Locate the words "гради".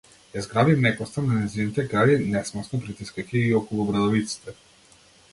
1.91-2.15